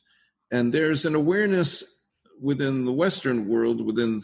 [0.51, 2.05] and there's an awareness
[2.41, 4.21] within the Western world, within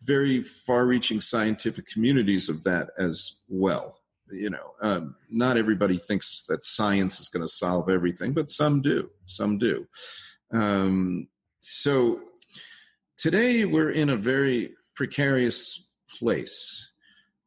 [0.00, 3.96] very far-reaching scientific communities of that as well.
[4.32, 8.80] You know, um, not everybody thinks that science is going to solve everything, but some
[8.80, 9.10] do.
[9.26, 9.86] Some do.
[10.52, 11.28] Um,
[11.60, 12.20] so
[13.16, 16.90] today we're in a very precarious place.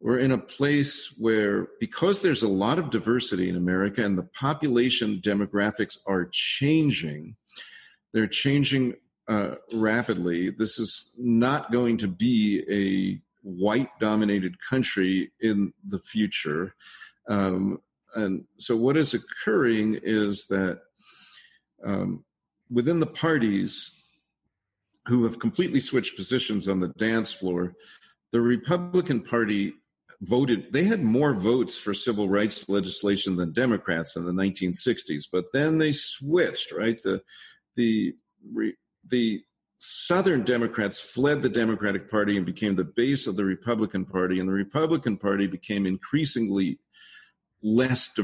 [0.01, 4.23] We're in a place where, because there's a lot of diversity in America and the
[4.23, 7.37] population demographics are changing,
[8.13, 8.95] they're changing
[9.27, 10.49] uh, rapidly.
[10.49, 16.75] This is not going to be a white dominated country in the future.
[17.27, 17.79] Um,
[18.15, 20.79] and so, what is occurring is that
[21.85, 22.23] um,
[22.69, 24.03] within the parties,
[25.07, 27.73] who have completely switched positions on the dance floor.
[28.31, 29.73] The Republican Party
[30.21, 35.45] voted, they had more votes for civil rights legislation than Democrats in the 1960s, but
[35.51, 37.01] then they switched, right?
[37.03, 37.21] The,
[37.75, 38.15] the,
[39.09, 39.43] the
[39.79, 44.47] Southern Democrats fled the Democratic Party and became the base of the Republican Party, and
[44.47, 46.79] the Republican Party became increasingly
[47.61, 48.17] less,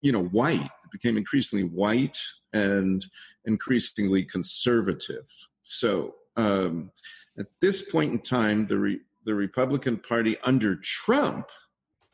[0.00, 0.62] you know, white.
[0.62, 2.18] It became increasingly white
[2.52, 3.04] and
[3.44, 5.26] increasingly conservative.
[5.62, 6.90] So um,
[7.38, 11.48] at this point in time, the re- the Republican Party under Trump,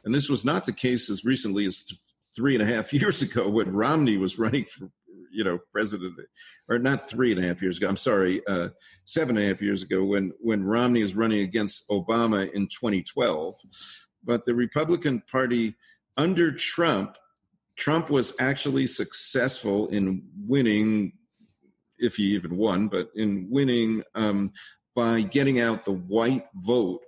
[0.05, 2.01] and this was not the case as recently as th-
[2.35, 4.91] three and a half years ago when Romney was running for,
[5.33, 6.15] you know, president,
[6.69, 7.89] or not three and a half years ago.
[7.89, 8.69] I'm sorry, uh,
[9.05, 13.55] seven and a half years ago when when Romney was running against Obama in 2012.
[14.25, 15.75] But the Republican Party
[16.17, 17.17] under Trump,
[17.77, 21.13] Trump was actually successful in winning
[21.99, 24.53] if he even won, but in winning um,
[24.95, 27.01] by getting out the white vote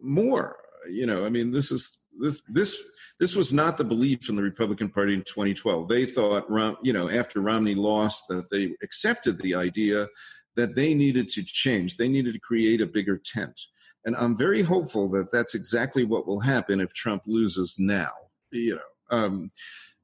[0.00, 0.56] more.
[0.90, 2.76] You know, I mean, this is this this
[3.18, 5.88] this was not the belief in the Republican Party in 2012.
[5.88, 6.46] They thought,
[6.82, 10.08] you know, after Romney lost, that they accepted the idea
[10.56, 11.96] that they needed to change.
[11.96, 13.58] They needed to create a bigger tent.
[14.04, 18.10] And I'm very hopeful that that's exactly what will happen if Trump loses now.
[18.50, 19.50] You know, um,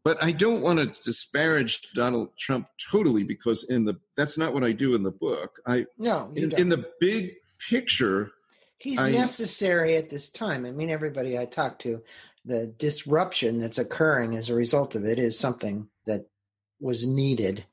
[0.05, 4.65] but I don't want to disparage Donald Trump totally because in the that's not what
[4.65, 5.61] I do in the book.
[5.67, 7.35] I no in, in, the big
[7.71, 8.33] picture.
[8.79, 10.67] He's I, necessary at this time.
[10.67, 12.03] I mean, everybody I talk to,
[12.45, 16.27] the disruption that's occurring as a result of it is something that
[16.81, 17.65] was needed.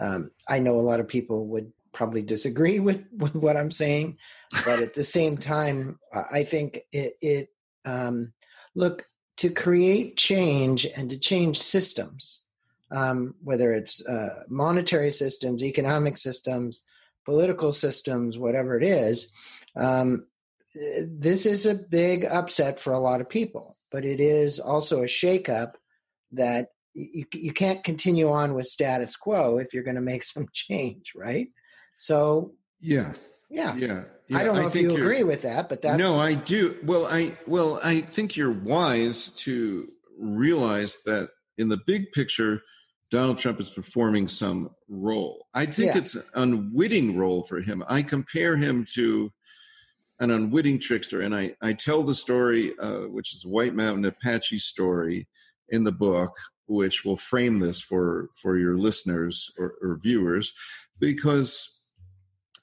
[0.00, 4.18] Um, I know a lot of people would probably disagree with, with what I'm saying,
[4.64, 5.98] but at the same time,
[6.32, 7.16] I think it.
[7.20, 7.48] it
[7.84, 8.32] um,
[8.74, 9.06] look,
[9.38, 12.42] to create change and to change systems,
[12.90, 16.84] um, whether it's uh, monetary systems, economic systems,
[17.24, 19.28] political systems, whatever it is.
[19.76, 20.26] Um,
[20.74, 25.06] this is a big upset for a lot of people, but it is also a
[25.06, 25.72] shakeup
[26.32, 30.48] that you, you can't continue on with status quo if you're going to make some
[30.52, 31.48] change, right?
[31.98, 33.12] So, yeah,
[33.50, 33.74] yeah.
[33.76, 34.02] Yeah.
[34.28, 36.76] yeah I don't know I if you agree with that, but that's No, I do.
[36.84, 42.60] Well, I well, I think you're wise to realize that in the big picture
[43.10, 45.46] Donald Trump is performing some role.
[45.54, 45.98] I think yeah.
[45.98, 47.84] it's an unwitting role for him.
[47.88, 49.30] I compare him to
[50.20, 54.58] an unwitting trickster, and I, I tell the story, uh, which is White Mountain Apache
[54.58, 55.28] story
[55.68, 60.52] in the book, which will frame this for for your listeners or, or viewers,
[60.98, 61.76] because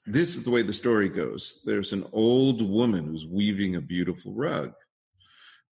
[0.06, 1.62] this is the way the story goes.
[1.64, 4.72] There's an old woman who's weaving a beautiful rug.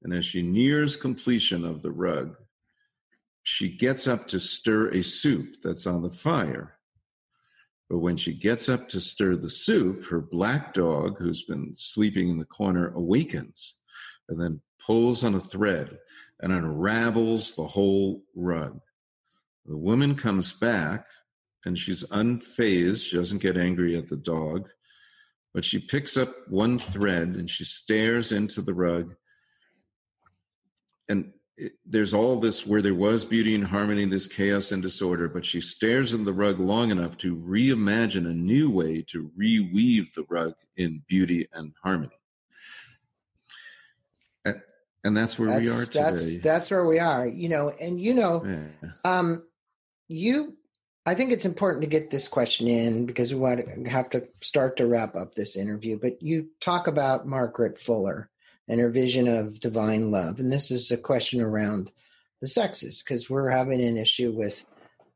[0.02, 2.36] And as she nears completion of the rug,
[3.42, 6.78] she gets up to stir a soup that's on the fire.
[7.92, 12.30] But when she gets up to stir the soup, her black dog, who's been sleeping
[12.30, 13.76] in the corner, awakens
[14.30, 15.98] and then pulls on a thread
[16.40, 18.80] and unravels the whole rug.
[19.66, 21.04] The woman comes back
[21.66, 23.10] and she's unfazed.
[23.10, 24.70] She doesn't get angry at the dog,
[25.52, 29.14] but she picks up one thread and she stares into the rug.
[31.10, 35.28] And it, there's all this where there was beauty and harmony, this chaos and disorder,
[35.28, 40.12] but she stares in the rug long enough to reimagine a new way to reweave
[40.14, 42.12] the rug in beauty and harmony.
[45.04, 46.02] And that's where that's, we are today.
[46.02, 48.90] That's, that's where we are, you know, and you know, yeah.
[49.04, 49.44] um,
[50.06, 50.56] you
[51.04, 54.28] I think it's important to get this question in because we want to have to
[54.40, 55.98] start to wrap up this interview.
[56.00, 58.30] But you talk about Margaret Fuller
[58.68, 60.38] and her vision of divine love.
[60.38, 61.90] And this is a question around
[62.40, 64.64] the sexes because we're having an issue with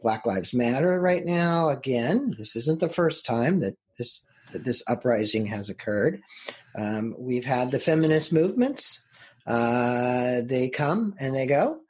[0.00, 1.68] Black Lives Matter right now.
[1.68, 6.22] Again, this isn't the first time that this that this uprising has occurred.
[6.78, 9.02] Um, we've had the feminist movements.
[9.46, 11.80] Uh, they come and they go.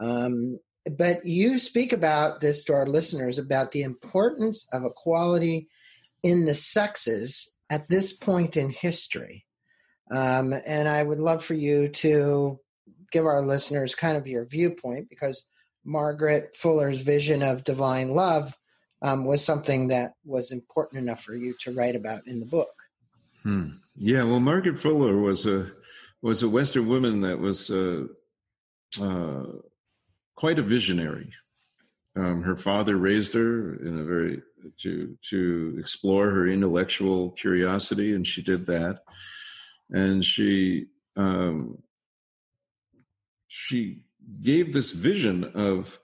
[0.00, 0.58] Um,
[0.96, 5.68] but you speak about this to our listeners about the importance of equality
[6.22, 9.44] in the sexes at this point in history.
[10.10, 12.58] Um, and I would love for you to
[13.12, 15.46] give our listeners kind of your viewpoint because
[15.84, 18.56] Margaret Fuller's vision of divine love
[19.02, 22.74] um, was something that was important enough for you to write about in the book.
[23.42, 23.70] Hmm.
[23.96, 25.70] Yeah, well, Margaret Fuller was a
[26.22, 28.04] was a Western woman that was uh,
[29.00, 29.44] uh,
[30.34, 31.32] quite a visionary.
[32.16, 34.42] Um, her father raised her in a very
[34.78, 39.00] to to explore her intellectual curiosity, and she did that.
[39.90, 40.86] And she
[41.16, 41.82] um,
[43.48, 44.02] she
[44.42, 45.98] gave this vision of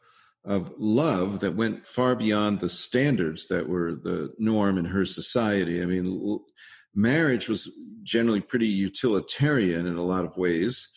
[0.45, 5.83] of love that went far beyond the standards that were the norm in her society.
[5.83, 6.39] I mean,
[6.95, 7.69] marriage was
[8.05, 10.89] generally pretty utilitarian in a lot of ways.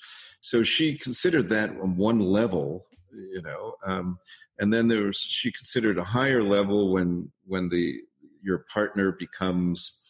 [0.42, 4.20] So she considered that on one level, you know, um,
[4.60, 8.02] and then there was she considered a higher level when when the
[8.42, 10.09] your partner becomes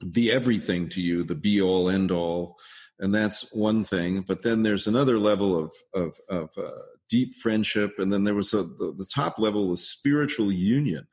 [0.00, 2.58] the everything to you, the be all end all,
[2.98, 4.24] and that's one thing.
[4.26, 6.70] But then there's another level of of, of uh,
[7.08, 11.06] deep friendship, and then there was a, the, the top level was spiritual union.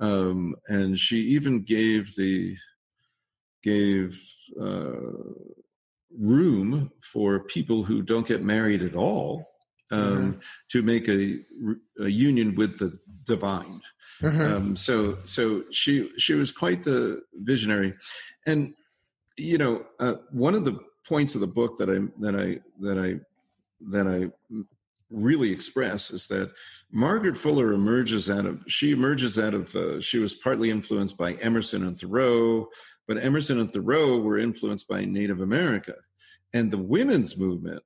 [0.00, 2.56] Um, and she even gave the
[3.62, 4.18] gave
[4.60, 4.96] uh,
[6.18, 9.46] room for people who don't get married at all
[9.90, 10.38] um, mm-hmm.
[10.70, 11.40] to make a,
[12.02, 13.80] a, union with the divine.
[14.20, 14.40] Mm-hmm.
[14.40, 17.94] Um, so so she she was quite the visionary,
[18.46, 18.74] and
[19.36, 22.98] you know uh, one of the points of the book that I that I that
[22.98, 23.20] I
[23.90, 24.64] that I
[25.10, 26.52] really express is that
[26.92, 31.34] Margaret Fuller emerges out of she emerges out of uh, she was partly influenced by
[31.34, 32.68] Emerson and Thoreau,
[33.08, 35.94] but Emerson and Thoreau were influenced by Native America,
[36.52, 37.82] and the women's movement,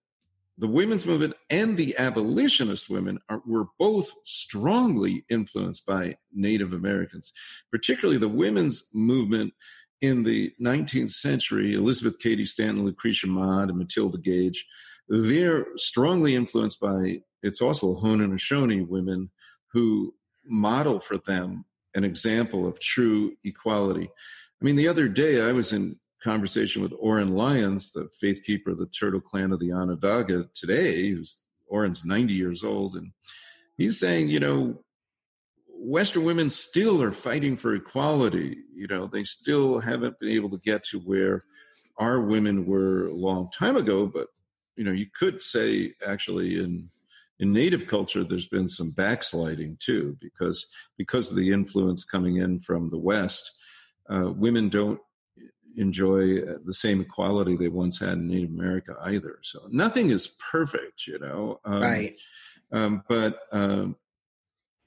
[0.56, 7.32] the women's movement and the abolitionist women are, were both strongly influenced by Native Americans,
[7.72, 9.52] particularly the women's movement
[10.00, 11.74] in the 19th century.
[11.74, 14.64] Elizabeth Cady Stanton, Lucretia Mott, and Matilda Gage
[15.08, 19.30] they're strongly influenced by it's also Haudenosaunee women
[19.72, 20.14] who
[20.46, 24.08] model for them an example of true equality.
[24.08, 28.70] I mean, the other day I was in conversation with Oren Lyons, the faith keeper
[28.70, 31.10] of the Turtle Clan of the Onondaga today.
[31.10, 31.36] Who's
[31.68, 33.12] Oren's 90 years old, and
[33.76, 34.82] he's saying, you know,
[35.68, 38.56] Western women still are fighting for equality.
[38.74, 41.44] You know, they still haven't been able to get to where
[41.98, 44.28] our women were a long time ago, but
[44.76, 46.88] you know, you could say actually in
[47.40, 50.66] in native culture there's been some backsliding too because
[50.96, 53.50] because of the influence coming in from the west
[54.08, 55.00] uh, women don't
[55.76, 59.38] enjoy the same equality they once had in native america either.
[59.42, 62.16] So nothing is perfect you know um, right.
[62.72, 63.96] um, but um,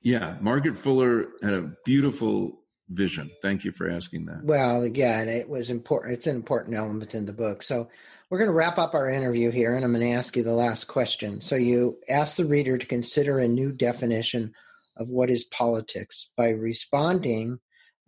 [0.01, 3.29] yeah margaret fuller had a beautiful vision.
[3.41, 4.43] Thank you for asking that.
[4.43, 7.63] Well yeah and it was important it's an important element in the book.
[7.63, 7.89] So
[8.29, 10.51] we're going to wrap up our interview here, and I'm going to ask you the
[10.51, 11.39] last question.
[11.39, 14.53] So, you ask the reader to consider a new definition
[14.97, 17.59] of what is politics by responding,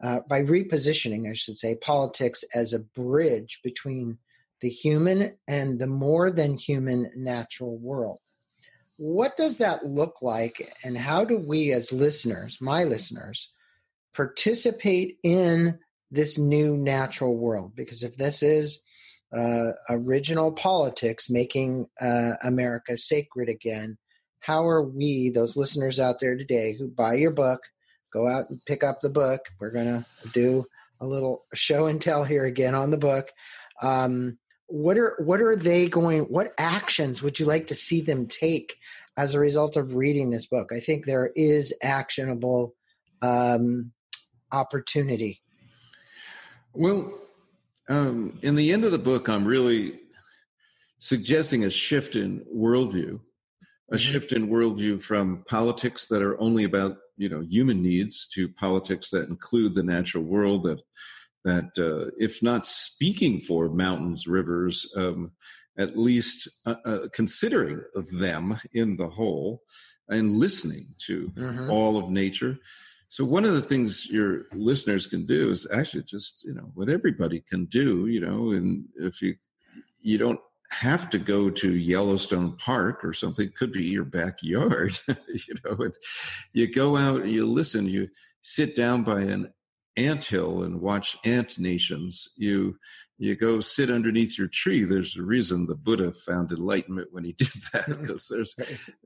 [0.01, 4.17] uh, by repositioning, I should say, politics as a bridge between
[4.61, 8.19] the human and the more than human natural world.
[8.97, 13.51] What does that look like, and how do we, as listeners, my listeners,
[14.13, 15.79] participate in
[16.11, 17.73] this new natural world?
[17.75, 18.81] Because if this is
[19.35, 23.97] uh, original politics, making uh, America sacred again.
[24.39, 27.59] How are we, those listeners out there today who buy your book,
[28.11, 29.41] go out and pick up the book?
[29.59, 30.65] We're going to do
[31.01, 33.31] a little show and tell here again on the book.
[33.81, 34.37] Um,
[34.67, 36.23] what are what are they going?
[36.23, 38.77] What actions would you like to see them take
[39.17, 40.69] as a result of reading this book?
[40.71, 42.75] I think there is actionable
[43.21, 43.91] um,
[44.51, 45.41] opportunity.
[46.73, 47.13] Well,
[47.89, 49.99] um, in the end of the book, I'm really
[50.99, 53.19] suggesting a shift in worldview,
[53.91, 53.97] a mm-hmm.
[53.97, 59.09] shift in worldview from politics that are only about you know human needs to politics
[59.11, 60.81] that include the natural world that
[61.45, 65.31] that uh, if not speaking for mountains, rivers, um,
[65.77, 69.61] at least uh, uh, considering them in the whole
[70.09, 71.69] and listening to mm-hmm.
[71.69, 72.57] all of nature
[73.09, 76.89] so one of the things your listeners can do is actually just, you know, what
[76.89, 79.35] everybody can do, you know, and if you
[80.01, 80.39] you don't
[80.71, 85.93] have to go to Yellowstone Park or something, could be your backyard, you know, and
[86.53, 88.07] you go out, you listen, you
[88.41, 89.51] sit down by an
[89.97, 92.29] ant hill and watch ant nations.
[92.37, 92.77] You
[93.21, 94.85] you go sit underneath your tree.
[94.85, 98.55] There's a reason the Buddha found enlightenment when he did that, because there's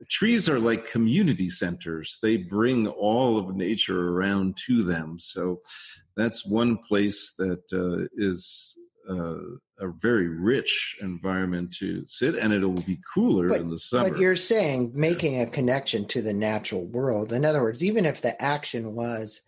[0.08, 2.18] trees are like community centers.
[2.22, 5.18] They bring all of nature around to them.
[5.18, 5.60] So
[6.16, 8.78] that's one place that uh, is
[9.08, 9.36] uh,
[9.78, 14.10] a very rich environment to sit, and it'll be cooler but, in the summer.
[14.10, 17.32] But you're saying making a connection to the natural world.
[17.32, 19.40] In other words, even if the action was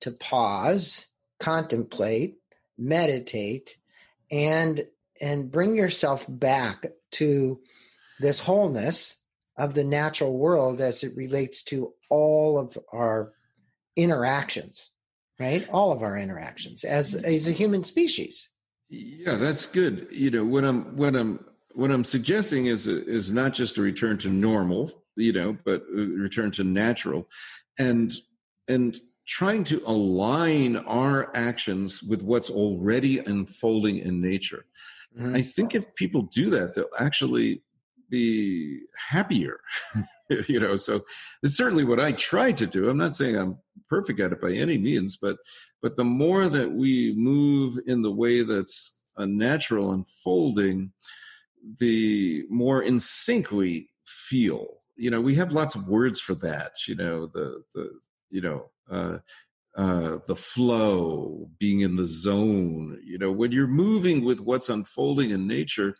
[0.00, 1.06] to pause,
[1.38, 2.36] contemplate,
[2.78, 3.76] meditate,
[4.30, 4.86] and
[5.20, 7.60] and bring yourself back to
[8.20, 9.16] this wholeness
[9.56, 13.32] of the natural world as it relates to all of our
[13.96, 14.90] interactions
[15.38, 18.48] right all of our interactions as as a human species
[18.94, 21.38] yeah that's good you know what i'm what i'm
[21.74, 26.00] what I'm suggesting is is not just a return to normal, you know, but a
[26.00, 27.28] return to natural,
[27.78, 28.12] and
[28.68, 34.66] and trying to align our actions with what's already unfolding in nature.
[35.18, 35.34] Mm-hmm.
[35.34, 37.62] I think if people do that, they'll actually
[38.10, 39.60] be happier.
[40.48, 41.04] you know, so
[41.42, 42.88] it's certainly what I try to do.
[42.88, 43.58] I'm not saying I'm
[43.88, 45.36] perfect at it by any means, but
[45.82, 50.92] but the more that we move in the way that's a natural unfolding,
[51.78, 54.66] the more in sync we feel.
[54.96, 56.72] You know, we have lots of words for that.
[56.86, 57.90] You know, the the
[58.30, 59.18] you know uh,
[59.76, 62.98] uh, the flow, being in the zone.
[63.04, 65.96] You know, when you're moving with what's unfolding in nature,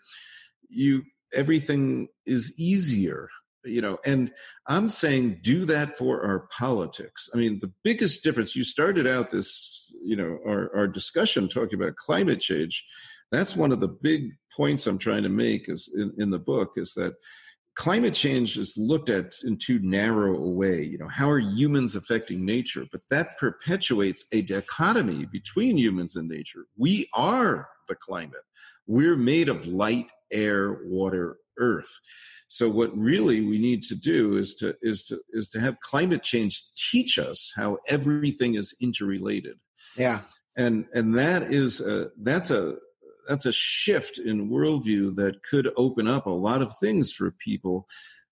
[0.68, 3.28] you everything is easier.
[3.64, 4.32] You know, and
[4.66, 7.28] I'm saying do that for our politics.
[7.34, 8.54] I mean, the biggest difference.
[8.54, 12.84] You started out this, you know, our, our discussion talking about climate change.
[13.32, 16.72] That's one of the big points I'm trying to make is in, in the book
[16.76, 17.14] is that
[17.74, 20.82] climate change is looked at in too narrow a way.
[20.82, 22.86] You know, how are humans affecting nature?
[22.90, 26.66] But that perpetuates a dichotomy between humans and nature.
[26.76, 28.44] We are the climate.
[28.86, 32.00] We're made of light, air, water, earth.
[32.54, 36.22] So what really we need to do is to is to is to have climate
[36.22, 39.56] change teach us how everything is interrelated.
[39.96, 40.20] Yeah.
[40.56, 42.76] And and that is a that's a
[43.26, 47.88] that's a shift in worldview that could open up a lot of things for people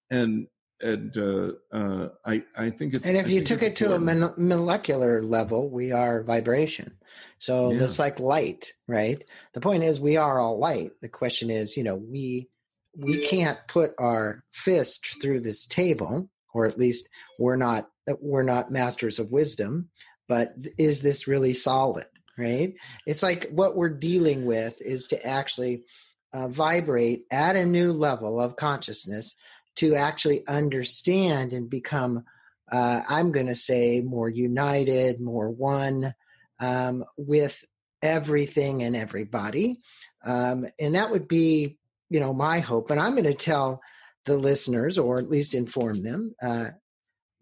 [0.08, 0.46] and
[0.80, 3.98] and uh, uh, I, I think it's and if I you took it to a
[3.98, 6.92] molecular level we are vibration
[7.38, 7.82] so yeah.
[7.84, 9.22] it's like light right
[9.54, 12.48] the point is we are all light the question is you know we
[12.96, 17.88] we can't put our fist through this table or at least we're not
[18.20, 19.88] we're not masters of wisdom
[20.28, 22.74] but is this really solid right?
[23.06, 25.84] It's like what we're dealing with is to actually
[26.32, 29.34] uh, vibrate at a new level of consciousness
[29.76, 32.24] to actually understand and become,
[32.70, 36.14] uh, I'm going to say, more united, more one
[36.60, 37.64] um, with
[38.02, 39.80] everything and everybody.
[40.24, 41.78] Um, and that would be,
[42.12, 42.90] you know, my hope.
[42.90, 43.80] And I'm going to tell
[44.26, 46.66] the listeners, or at least inform them, uh,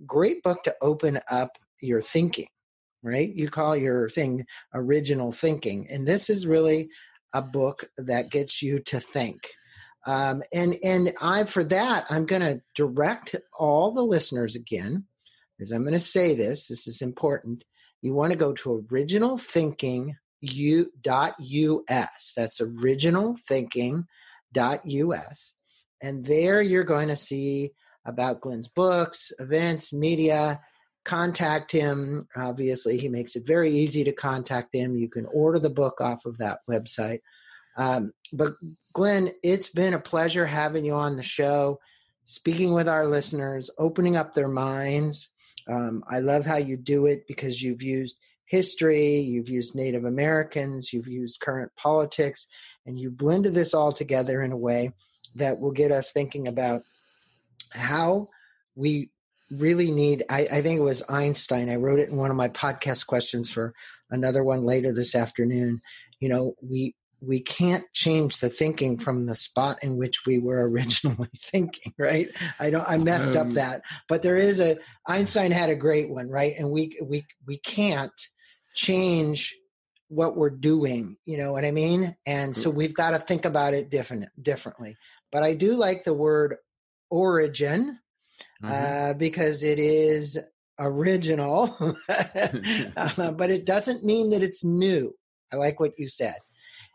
[0.07, 2.49] great book to open up your thinking
[3.03, 3.35] right?
[3.35, 5.87] You call your thing original thinking.
[5.91, 6.91] And this is really
[7.33, 9.49] a book that gets you to think.
[10.07, 15.05] Um, and and I for that I'm going to direct all the listeners again,
[15.61, 16.69] as I'm going to say this.
[16.69, 17.65] This is important.
[18.01, 22.33] You want to go to original thinking u dot us.
[22.35, 24.07] That's original thinking
[24.53, 25.55] dot us,
[26.03, 27.73] and there you're going to see
[28.05, 30.61] about Glenn's books, events, media,
[31.05, 32.29] contact him.
[32.37, 34.97] Obviously, he makes it very easy to contact him.
[34.97, 37.21] You can order the book off of that website.
[37.77, 38.53] Um, but
[38.93, 41.79] Glenn, it's been a pleasure having you on the show,
[42.27, 45.29] speaking with our listeners, opening up their minds.
[45.69, 50.93] Um, I love how you do it because you've used history, you've used Native Americans,
[50.93, 52.47] you've used current politics,
[52.87, 54.93] and you blended this all together in a way
[55.37, 56.83] that will get us thinking about
[57.71, 58.29] how
[58.75, 59.11] we
[59.51, 62.49] really need I, I, think it was einstein i wrote it in one of my
[62.49, 63.75] podcast questions for
[64.11, 65.81] another one later this afternoon
[66.21, 70.69] you know we we can't change the thinking from the spot in which we were
[70.69, 72.29] originally thinking right?
[72.59, 73.83] I don't i messed um, up that.
[74.09, 76.55] But there is a einstein had a great one right?
[76.59, 78.13] And we we we can't
[78.75, 79.55] change
[80.11, 83.75] what we're doing you know what i mean and so we've got to think about
[83.75, 84.97] it different differently
[85.33, 86.57] but i do like the word
[87.11, 87.99] origin
[88.63, 88.73] mm-hmm.
[88.73, 90.37] uh, because it is
[90.81, 91.77] original,
[92.97, 95.15] uh, but it doesn't mean that it's new.
[95.53, 96.37] I like what you said.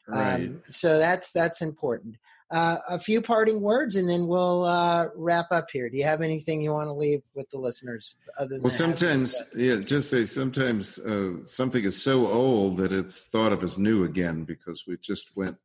[0.07, 0.34] Right.
[0.34, 2.18] Um, so that's that's important.
[2.52, 5.89] Uh, a few parting words, and then we'll uh, wrap up here.
[5.89, 8.18] Do you have anything you want to leave with the listeners?
[8.39, 13.28] Other than well, sometimes, yeah, just say sometimes uh, something is so old that it's
[13.28, 15.58] thought of as new again because we just went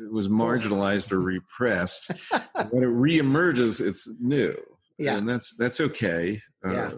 [0.00, 2.10] it was marginalized or repressed.
[2.70, 4.56] when it reemerges, it's new.
[5.00, 6.40] Yeah, and that's that's okay.
[6.64, 6.90] Yeah.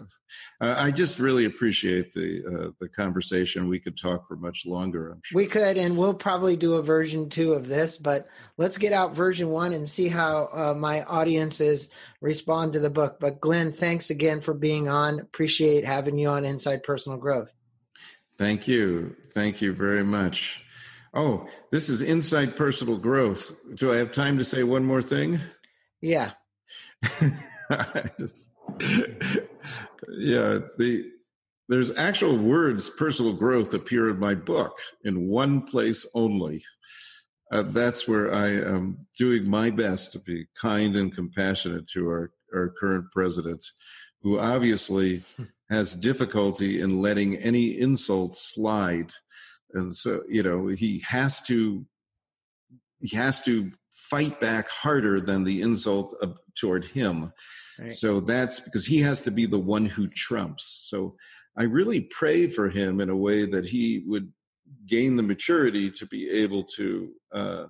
[0.59, 3.69] Uh, I just really appreciate the uh, the conversation.
[3.69, 5.11] We could talk for much longer.
[5.11, 5.37] I'm sure.
[5.37, 7.97] We could, and we'll probably do a version two of this.
[7.97, 8.27] But
[8.57, 11.89] let's get out version one and see how uh, my audiences
[12.21, 13.17] respond to the book.
[13.19, 15.19] But Glenn, thanks again for being on.
[15.19, 17.53] Appreciate having you on Inside Personal Growth.
[18.37, 19.15] Thank you.
[19.33, 20.65] Thank you very much.
[21.13, 23.55] Oh, this is inside personal growth.
[23.75, 25.39] Do I have time to say one more thing?
[26.01, 26.31] Yeah.
[28.19, 28.49] just,
[30.09, 31.09] yeah, the
[31.69, 36.61] there's actual words personal growth appear in my book in one place only.
[37.53, 42.31] uh, that's where I am doing my best to be kind and compassionate to our,
[42.53, 43.63] our current president,
[44.21, 45.23] who obviously
[45.69, 49.11] has difficulty in letting any insult slide.
[49.73, 51.85] And so, you know, he has to
[52.99, 53.71] he has to
[54.09, 56.15] fight back harder than the insult
[56.55, 57.31] toward him.
[57.79, 57.91] Right.
[57.91, 60.85] So that's because he has to be the one who trumps.
[60.89, 61.15] So
[61.57, 64.31] I really pray for him in a way that he would
[64.87, 67.65] gain the maturity to be able to uh,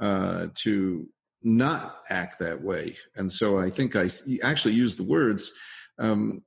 [0.00, 1.08] uh, to
[1.42, 2.96] not act that way.
[3.16, 4.08] And so I think I
[4.42, 5.52] actually use the words.
[5.98, 6.42] Um,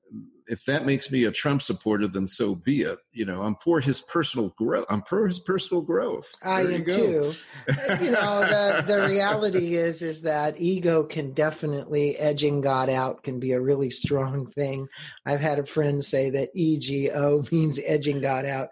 [0.51, 2.99] if that makes me a Trump supporter, then so be it.
[3.13, 4.85] You know, I'm for his personal growth.
[4.89, 6.29] I'm for his personal growth.
[6.43, 7.31] I am too.
[8.01, 13.39] you know, the the reality is is that ego can definitely edging God out can
[13.39, 14.89] be a really strong thing.
[15.25, 18.71] I've had a friend say that ego means edging God out.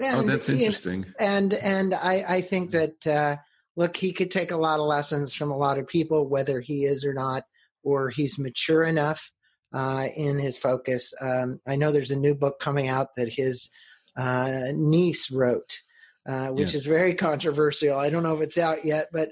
[0.00, 1.04] Oh, and, oh, that's interesting.
[1.20, 3.36] And and I I think that uh,
[3.76, 6.86] look, he could take a lot of lessons from a lot of people, whether he
[6.86, 7.42] is or not,
[7.82, 9.30] or he's mature enough
[9.72, 11.12] uh, in his focus.
[11.20, 13.70] Um, I know there's a new book coming out that his
[14.16, 15.80] uh, niece wrote,
[16.26, 16.82] uh, which yes.
[16.82, 17.98] is very controversial.
[17.98, 19.30] I don't know if it's out yet, but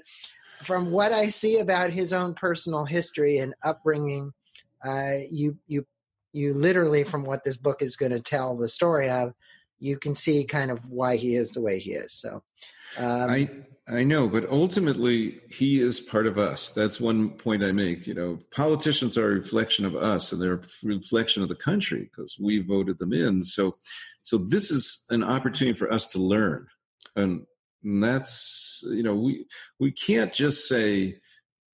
[0.63, 4.33] from what I see about his own personal history and upbringing,
[4.83, 5.85] uh, you you
[6.33, 9.33] you literally from what this book is going to tell the story of,
[9.79, 12.13] you can see kind of why he is the way he is.
[12.13, 12.43] So,
[12.97, 13.49] um, I
[13.89, 16.71] I know, but ultimately he is part of us.
[16.71, 18.05] That's one point I make.
[18.05, 22.09] You know, politicians are a reflection of us and they're a reflection of the country
[22.11, 23.43] because we voted them in.
[23.43, 23.75] So,
[24.23, 26.67] so this is an opportunity for us to learn.
[27.15, 27.45] And,
[27.81, 29.45] and that's, you know, we,
[29.79, 31.19] we can't just say,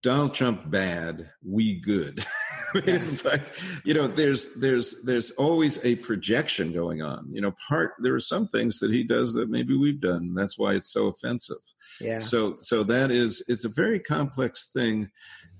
[0.03, 2.25] Donald Trump bad, we good.
[2.75, 3.41] it's like
[3.85, 7.27] you know, there's there's there's always a projection going on.
[7.31, 10.35] You know, part there are some things that he does that maybe we've done.
[10.35, 11.63] That's why it's so offensive.
[12.01, 12.19] Yeah.
[12.19, 15.09] So so that is it's a very complex thing,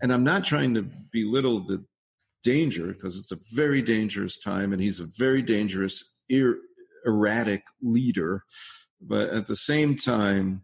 [0.01, 1.83] and I'm not trying to belittle the
[2.43, 6.59] danger because it's a very dangerous time, and he's a very dangerous er-
[7.05, 8.43] erratic leader.
[9.01, 10.63] But at the same time,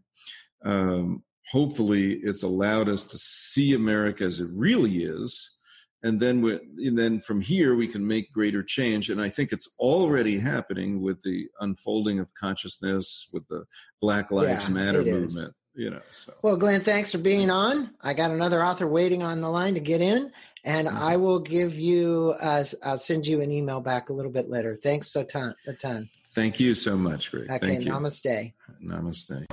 [0.65, 5.55] um, hopefully it's allowed us to see America as it really is.
[6.01, 6.53] And then, we,
[6.87, 9.09] and then from here, we can make greater change.
[9.09, 13.65] And I think it's already happening with the unfolding of consciousness, with the
[13.99, 15.53] Black Lives yeah, Matter movement.
[15.75, 16.33] You know, so.
[16.41, 17.91] Well, Glenn, thanks for being on.
[18.01, 20.31] I got another author waiting on the line to get in,
[20.65, 20.97] and mm-hmm.
[20.97, 22.33] I will give you.
[22.41, 24.77] Uh, I'll send you an email back a little bit later.
[24.81, 25.55] Thanks a ton.
[25.67, 26.09] A ton.
[26.33, 27.49] Thank you so much, Greg.
[27.49, 27.91] Okay, Thank you.
[27.91, 28.53] namaste.
[28.83, 29.47] Namaste.